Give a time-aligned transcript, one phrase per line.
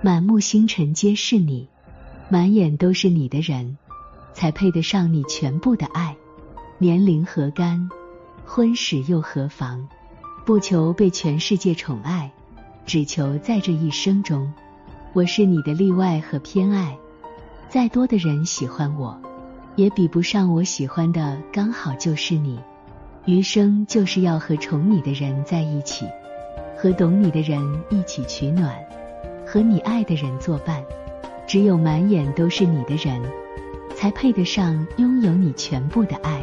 [0.00, 1.68] 满目星辰皆是你，
[2.28, 3.76] 满眼都是你的人，
[4.32, 6.16] 才配得上你全部的爱。
[6.78, 7.90] 年龄何干，
[8.46, 9.88] 婚史又何妨？
[10.46, 12.30] 不求被全世界宠爱，
[12.86, 14.52] 只求在这一生中，
[15.12, 16.96] 我是你的例外和偏爱。
[17.68, 19.20] 再多的人喜欢我，
[19.74, 22.60] 也比不上我喜欢的刚好就是你。
[23.26, 26.06] 余生就是要和宠你的人在一起，
[26.78, 27.60] 和懂你的人
[27.90, 28.72] 一起取暖，
[29.50, 30.84] 和你爱的人作伴。
[31.46, 33.22] 只有满眼都是你的人，
[33.96, 36.37] 才配得上拥有你全部的爱。